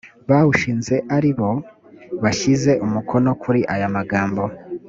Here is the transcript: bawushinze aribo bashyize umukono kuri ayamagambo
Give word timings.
bawushinze 0.29 0.95
aribo 1.15 1.49
bashyize 2.23 2.71
umukono 2.85 3.29
kuri 3.41 3.59
ayamagambo 3.73 4.43